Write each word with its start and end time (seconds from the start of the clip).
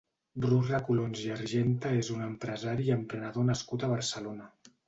Bru 0.45 0.55
Recolons 0.69 1.21
i 1.25 1.29
Argente 1.35 1.93
és 1.99 2.11
un 2.15 2.25
empresari 2.31 2.89
i 2.89 2.97
emprenedor 2.99 3.49
nascut 3.51 3.87
a 3.89 3.95
Barcelona. 3.97 4.53